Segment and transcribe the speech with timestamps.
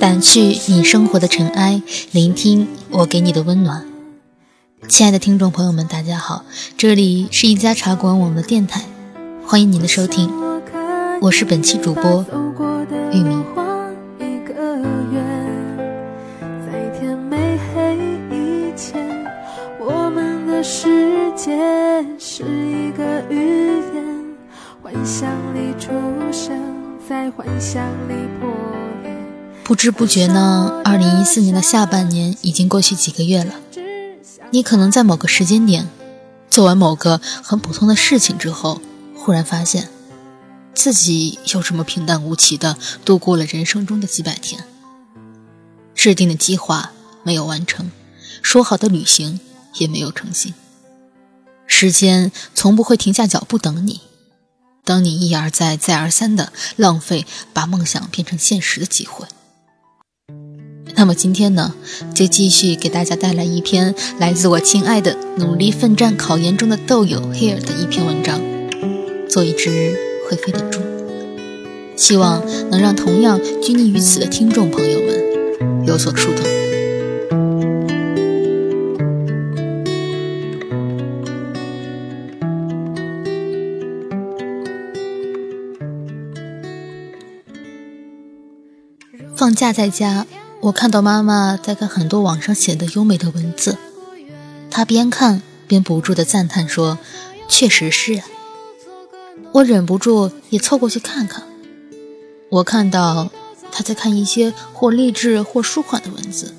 [0.00, 0.40] 掸去
[0.72, 3.84] 你生活的尘埃，聆听我给你的温暖。
[4.88, 6.46] 亲爱的听众朋友们，大家好，
[6.78, 8.86] 这里是一家茶馆网的电台，
[9.44, 10.30] 欢迎您的收听，
[11.20, 12.24] 我是本期主播
[13.12, 13.44] 玉明。
[20.62, 21.58] 世界
[22.18, 24.04] 是一个语言，
[24.82, 25.90] 幻想里出
[26.30, 26.54] 生，
[27.08, 28.50] 在幻想里破。
[29.70, 33.54] 不知不觉呢，二零一四年的下半年已经过去几个月了。
[34.50, 35.88] 你可能在某个时间点，
[36.50, 38.82] 做完某个很普通的事情之后，
[39.14, 39.88] 忽然发现，
[40.74, 44.64] 自己又这么平淡无奇的度过了人生中的几百天。
[45.94, 46.90] 制定的计划
[47.22, 47.92] 没有完成，
[48.42, 49.38] 说好的旅行。
[49.76, 50.52] 也没有诚信。
[51.68, 54.00] 时间从不会停下脚步等你，
[54.84, 59.28] 等你一而再、再而三的浪费把梦想变成现实的机会。
[60.96, 61.74] 那么今天呢，
[62.14, 68.40] 就继续给大家带来一篇来自我亲爱的努力奋战考研中的豆友 Here 的一篇文章，
[69.28, 69.96] 做一只
[70.28, 70.80] 会飞的猪，
[71.96, 76.44] 希望能让同样拘泥于此的听众朋友们有所触动。
[89.34, 90.26] 放假在家，
[90.62, 93.78] 我看到妈妈在看很多网上写的优美的文字，
[94.70, 96.98] 她边看边不住的赞叹说
[97.48, 98.22] ：“确实是。”
[99.52, 101.44] 我忍不住也凑过去看看，
[102.50, 103.30] 我看到
[103.72, 106.54] 她在看一些或励志或舒缓的文字，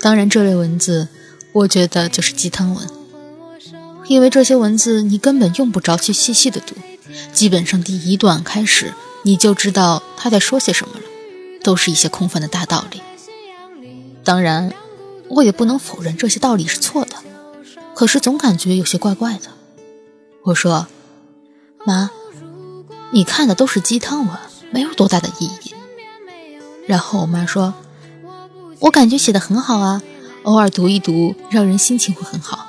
[0.00, 1.08] 当然这类文字
[1.52, 2.86] 我觉得就是鸡汤文，
[4.08, 6.74] 因为这些文字你根本用不着去细细的读，
[7.32, 11.04] 基本上第一段开始你就知道他在说些什么了。
[11.62, 13.02] 都是一些空泛的大道理，
[14.24, 14.72] 当然，
[15.28, 17.16] 我也不能否认这些道理是错的，
[17.94, 19.50] 可是总感觉有些怪怪的。
[20.44, 20.86] 我说
[21.84, 22.10] ：“妈，
[23.10, 24.36] 你看的都是鸡汤文，
[24.70, 25.74] 没有多大的意义。”
[26.88, 27.74] 然后我妈说
[28.80, 30.02] ：“我感觉写的很好啊，
[30.44, 32.66] 偶尔读一读，让人心情会很好。”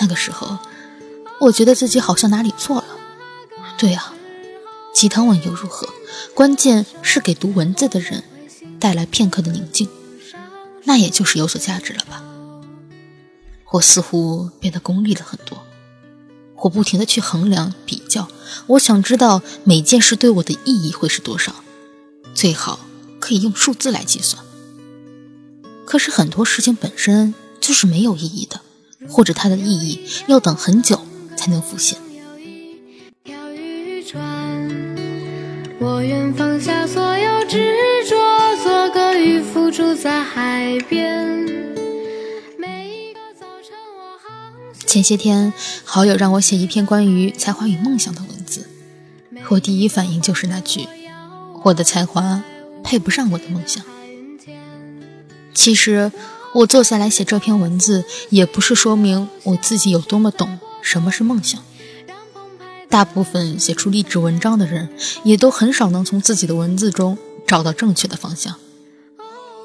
[0.00, 0.58] 那个时候，
[1.38, 2.84] 我觉得自己好像哪里错了。
[3.78, 4.12] 对呀。
[4.94, 5.88] 鸡汤文又如何？
[6.34, 8.22] 关键是给读文字的人
[8.78, 9.88] 带来片刻的宁静，
[10.84, 12.22] 那也就是有所价值了吧。
[13.72, 15.66] 我似乎变得功利了很多，
[16.62, 18.28] 我不停的去衡量比较，
[18.68, 21.56] 我想知道每件事对我的意义会是多少，
[22.32, 22.78] 最好
[23.18, 24.44] 可以用数字来计算。
[25.84, 28.60] 可是很多事情本身就是没有意义的，
[29.08, 31.04] 或者它的意义要等很久
[31.36, 31.98] 才能浮现。
[35.84, 37.76] 我愿放下所有执
[38.08, 38.16] 着，
[38.62, 41.46] 做个渔夫住在海边。
[44.86, 45.52] 前些天，
[45.84, 48.66] 好友让我写一篇关于才华与梦想的文字，
[49.50, 50.88] 我第一反应就是那句
[51.64, 52.42] ：“我的才华
[52.82, 53.84] 配不上我的梦想。”
[55.52, 56.10] 其实，
[56.54, 61.60] 我坐下来写这篇文字，也不是说明我自己有多么懂什么是梦想。
[62.94, 64.88] 大部分写出励志文章的人，
[65.24, 68.54] 也都很少能从自己的文字中找到正确的方向。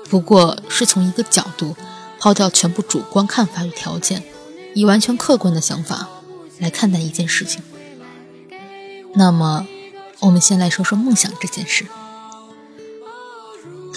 [0.10, 1.76] 不过是从一个角度，
[2.20, 4.24] 抛掉全部主观看法与条件，
[4.74, 6.10] 以完全客观的想法
[6.58, 7.62] 来看待一件事情。
[9.14, 9.68] 那么，
[10.22, 11.86] 我们先来说说梦想这件事。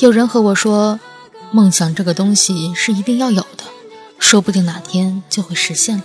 [0.00, 1.00] 有人和我说，
[1.52, 3.64] 梦想这个东西是一定要有的，
[4.18, 6.04] 说不定哪天就会实现了。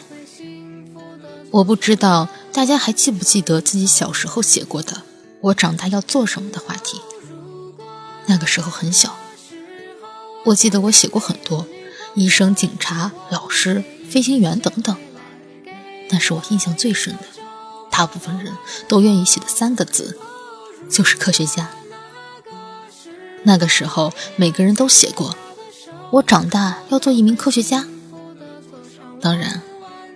[1.51, 2.29] 我不知道。
[2.57, 5.03] 大家还记不记得自己小时候写过的
[5.41, 6.99] “我长大要做什么”的话题？
[8.25, 9.15] 那个时候很小，
[10.43, 11.67] 我记得我写过很多，
[12.15, 14.97] 医生、警察、老师、飞行员等等。
[16.09, 17.25] 但是我印象最深的，
[17.91, 18.57] 大部分人
[18.87, 20.17] 都愿意写的三个字，
[20.89, 21.69] 就是科学家。
[23.43, 25.35] 那个时候，每个人都写过
[26.09, 27.85] “我长大要做一名科学家”。
[29.21, 29.61] 当然，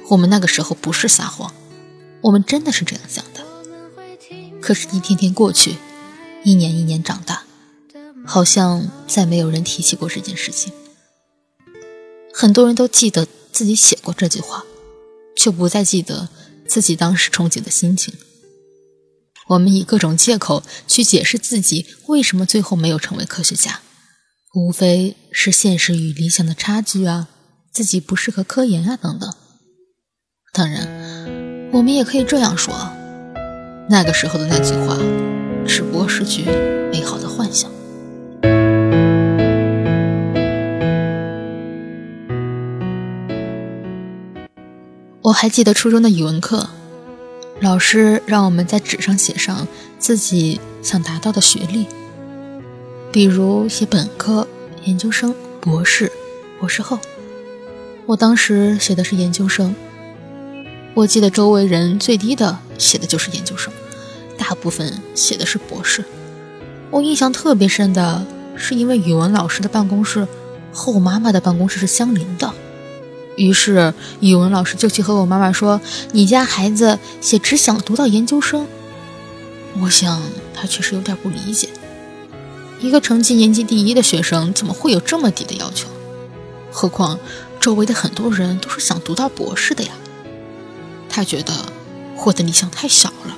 [0.09, 1.53] 我们那个时候不是撒谎。
[2.21, 3.43] 我们真的是这样想的，
[4.61, 5.75] 可是，一天天过去，
[6.43, 7.43] 一年一年长大，
[8.25, 10.71] 好像再没有人提起过这件事情。
[12.31, 14.63] 很多人都记得自己写过这句话，
[15.35, 16.29] 却不再记得
[16.67, 18.13] 自己当时憧憬的心情。
[19.47, 23.81] 我们以各种借口去解释自己为什么最后没有成为科学家，
[24.53, 27.29] 无非是现实与理想的差距啊，
[27.73, 29.33] 自己不适合科研啊，等等。
[30.53, 31.00] 当然。
[31.71, 32.73] 我们也可以这样说。
[33.89, 34.97] 那个时候的那句话
[35.65, 36.45] 只不过是句
[36.91, 37.69] 美好的幻想。
[45.21, 46.67] 我还记得初中的语文课
[47.59, 49.67] 老师让我们在纸上写上
[49.99, 51.85] 自己想达到的学历
[53.11, 54.47] 比如写本科
[54.83, 56.11] 研究生博士
[56.59, 56.99] 博士后。
[58.07, 59.73] 我当时写的是研究生
[60.93, 63.71] 我记得周围人最低的写的就是研究生，
[64.37, 66.03] 大部分写的是博士。
[66.89, 68.25] 我印象特别深的
[68.57, 70.27] 是，因为语文老师的办公室
[70.73, 72.53] 和我妈妈的办公室是相邻的，
[73.37, 75.79] 于是语文老师就去和我妈妈说
[76.11, 78.67] ：“你家孩子写只想读到研究生。”
[79.79, 80.21] 我想
[80.53, 81.69] 他确实有点不理解，
[82.81, 85.87] 一个成绩年级第一的学生怎么会有这么低的要求？
[86.69, 87.17] 何况
[87.61, 89.91] 周围的很多人都是想读到博士的呀。
[91.11, 91.53] 他觉得
[92.25, 93.37] 我的理想太小了。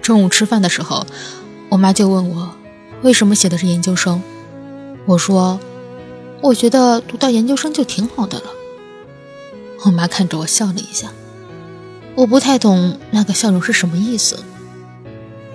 [0.00, 1.04] 中午吃饭的时候，
[1.68, 2.54] 我妈就问我
[3.02, 4.22] 为什么写的是研究生。
[5.04, 5.58] 我说，
[6.40, 8.44] 我觉得读到研究生就挺好的了。
[9.84, 11.12] 我妈看着我笑了一下，
[12.14, 14.42] 我不太懂那个笑容是什么意思，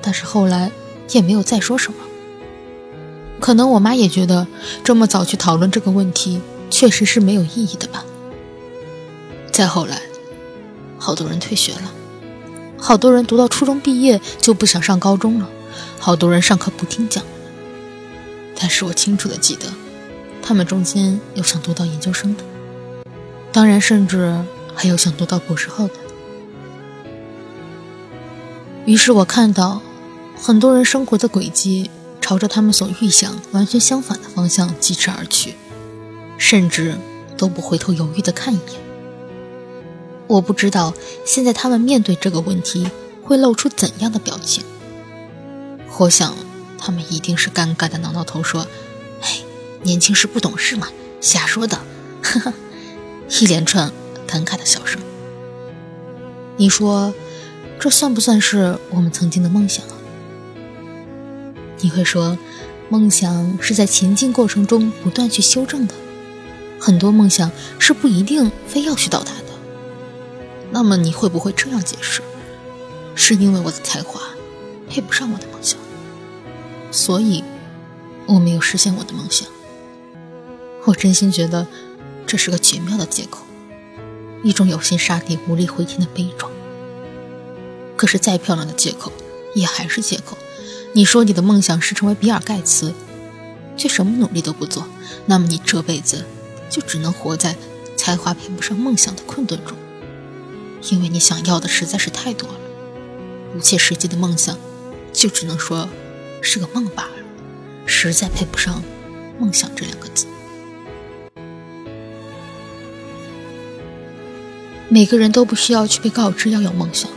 [0.01, 0.72] 但是后来
[1.12, 1.98] 也没有再说什么。
[3.40, 4.48] 可能我妈也觉得
[4.84, 8.06] 这么早去讨论这个问题确实是没有意义的吧。
[9.51, 10.01] 再后来。
[11.04, 11.92] 好多人退学了，
[12.78, 15.50] 好多人读到初中毕业就不想上高中了，
[16.00, 17.22] 好多人上课不听讲。
[18.58, 19.66] 但是我清楚的记得，
[20.42, 22.44] 他们中间有想读到研究生的，
[23.52, 25.94] 当然，甚至还有想读到博士后的。
[28.86, 29.82] 于是我看到，
[30.42, 31.92] 很多人生活的轨迹
[32.22, 35.56] 朝着他们所预想完全相反的方向疾驰而去，
[36.38, 36.96] 甚至
[37.36, 38.93] 都不回头犹豫的看一眼。
[40.28, 40.94] 我不知道
[41.25, 42.90] 现在他们面对这个问题
[43.24, 44.64] 会露出怎样的表情。
[46.00, 46.36] 我想，
[46.78, 48.66] 他们一定是尴尬的挠挠头，说
[49.22, 49.42] ：“哎，
[49.84, 50.88] 年轻时不懂事嘛，
[51.22, 51.78] 瞎说的。”
[52.24, 52.54] 呵呵，
[53.30, 53.92] 一连串
[54.25, 55.00] 感慨的笑声。
[56.58, 57.14] 你说，
[57.80, 59.94] 这算不算是我们曾经的梦想啊？
[61.81, 62.38] 你会说，
[62.90, 65.94] 梦想是在前进过程中不断去修正的，
[66.80, 69.43] 很多梦想是不一定非要去到达的。
[70.74, 72.24] 那么你会不会这样解释？
[73.14, 74.20] 是因为我的才华
[74.90, 75.80] 配不上我的梦想，
[76.92, 77.44] 所以
[78.25, 79.48] 我没有实现我的梦想。
[80.86, 81.68] 我真心觉得
[82.25, 83.46] 这是个绝妙的借口，
[84.44, 86.52] 一种有心杀敌无力回天的悲壮。
[87.96, 89.12] 可是再漂亮的借口
[89.54, 90.36] 也还是借口。
[90.94, 92.96] 你说你的梦想是成为比尔盖茨，
[93.78, 94.88] 却什么努力都不做，
[95.28, 96.26] 那么你这辈子
[96.68, 97.56] 就只能活在
[97.96, 99.78] 才华配不上梦想的困顿中。
[100.91, 102.56] 因为你想要的实在是太多了，
[103.53, 104.57] 不切实际的梦想，
[105.13, 105.88] 就只能说
[106.41, 107.13] 是个梦罢了，
[107.85, 108.83] 实在配不上
[109.39, 110.27] “梦想”这两个字。
[114.89, 117.09] 每个人都不需要去被告知要有梦想，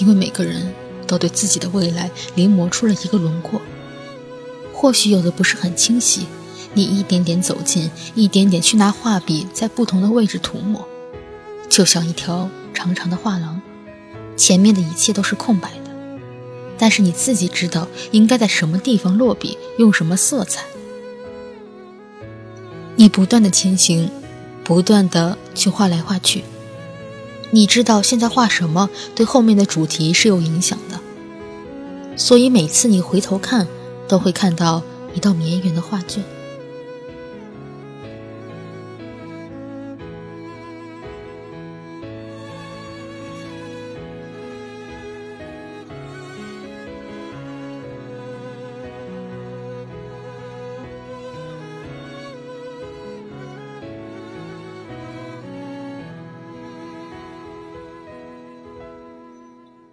[0.00, 0.74] 因为每个人
[1.06, 3.60] 都对自己的未来临摹出了一个轮廓。
[4.74, 6.26] 或许有的不是很清晰，
[6.74, 10.84] 你一点点走近，一点点去拿画笔在不同的位置涂抹，
[11.68, 12.50] 就像一条。
[12.72, 13.60] 长长的画廊，
[14.36, 15.90] 前面的一切都是空白的，
[16.78, 20.64] 但是你自己知道应该在什么地方落笔，用什么色彩。
[22.96, 24.10] 你不断的前行，
[24.62, 26.44] 不断的去画来画去，
[27.50, 31.00] 你知道现在画什么对后面的主题是有影响的，
[32.16, 33.66] 所以每次你回头看，
[34.06, 34.82] 都会看到
[35.14, 36.22] 一道绵延的画卷。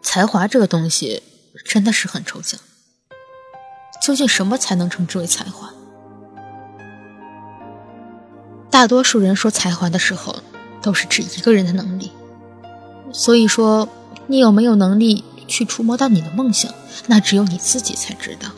[0.01, 1.21] 才华这个东西
[1.65, 2.59] 真的是很抽象，
[4.01, 5.69] 究竟什么才能称之为才华？
[8.71, 10.37] 大多数人说才华的时候，
[10.81, 12.11] 都是指一个人的能力。
[13.11, 13.89] 所以说，
[14.27, 16.71] 你有没有能力去触摸到你的梦想，
[17.07, 18.49] 那只有你自己才知道。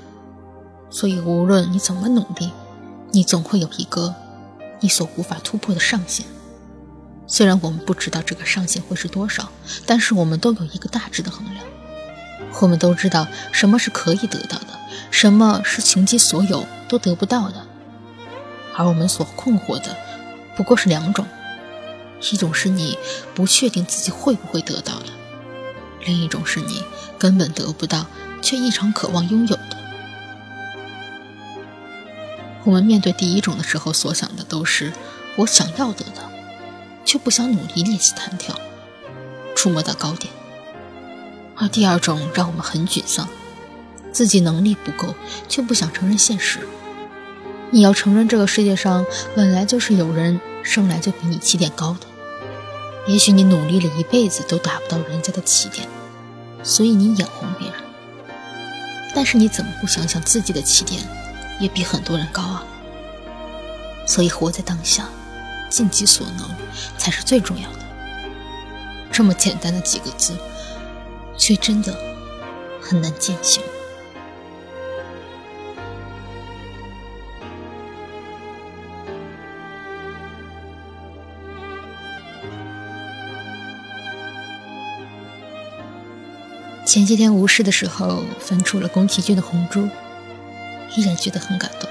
[0.89, 2.51] 所以，无论你怎么努力，
[3.11, 4.13] 你总会有一个
[4.81, 6.25] 你所无法突破的上限。
[7.31, 9.49] 虽然我们不知道这个上限会是多少，
[9.85, 11.63] 但是我们都有一个大致的衡量。
[12.59, 14.67] 我们都知道什么是可以得到的，
[15.11, 17.65] 什么是穷极所有都得不到的。
[18.75, 19.95] 而我们所困惑的，
[20.57, 21.25] 不过是两种：
[22.33, 22.99] 一种是你
[23.33, 25.13] 不确定自己会不会得到的；
[26.05, 26.83] 另一种是你
[27.17, 28.07] 根本得不到，
[28.41, 29.77] 却异常渴望拥有的。
[32.65, 34.91] 我们面对第一种的时候，所想的都是
[35.37, 36.29] 我想要得到。
[37.11, 38.57] 却不想努力练习弹跳，
[39.53, 40.31] 触摸到高点；
[41.57, 43.27] 而第二种让我们很沮丧，
[44.13, 45.13] 自己能力不够，
[45.49, 46.65] 却不想承认现实。
[47.69, 52.07] 你要承认这个世界上本来就是有人生来就比你起点高的，
[53.11, 55.89] 也许你努力了一辈子都达不到人家的起点，
[56.63, 57.75] 所以你眼红别人。
[59.13, 61.01] 但是你怎么不想想自己的起点
[61.59, 62.63] 也比很多人高啊？
[64.07, 65.09] 所以活在当下，
[65.71, 66.47] 尽己所能
[66.97, 67.79] 才是最重要的。
[69.11, 70.35] 这么简单的几个字，
[71.37, 71.95] 却真的
[72.79, 73.63] 很难践行。
[86.85, 89.81] 前些天无事的时候，翻出了宫崎骏的《红猪》，
[90.97, 91.89] 依然觉得很感动。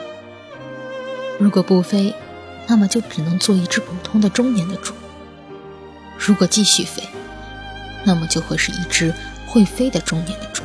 [1.38, 2.14] 如果不飞，
[2.66, 4.92] 那么就只能做一只普通的中年的猪；
[6.18, 7.02] 如果继续飞，
[8.04, 9.12] 那么就会是一只
[9.46, 10.62] 会飞的中年的猪。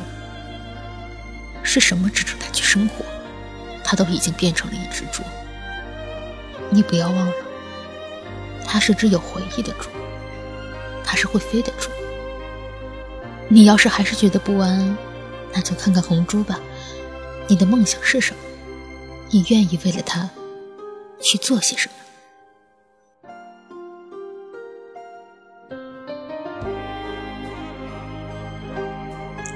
[1.62, 3.04] 是什么支撑他去生活？
[3.82, 5.22] 它都已经变成了一只猪。
[6.70, 7.32] 你不要忘了，
[8.64, 9.88] 它是只有回忆的猪，
[11.04, 11.90] 它是会飞的猪。
[13.48, 14.96] 你要是还是觉得不安，
[15.52, 16.58] 那就看看红猪吧。
[17.48, 18.40] 你的梦想是什么？
[19.30, 20.30] 你愿意为了它
[21.26, 21.94] 去做些什么？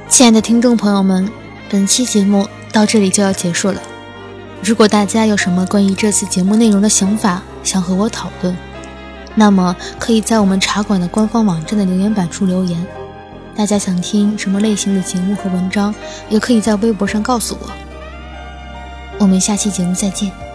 [0.09, 1.31] 亲爱的听众朋友们，
[1.71, 3.81] 本期节目到这里就要结束了。
[4.65, 8.57] 如果大家有什么关于这次节目内容的想法，想和我讨论，
[9.37, 12.85] 那么可以在我们茶馆的官方网站的留言板处留言。
[13.55, 15.95] 大家想听什么类型的节目和文章，
[16.29, 17.71] 也可以在微博上告诉我。
[19.19, 20.50] 我们下期节目再见。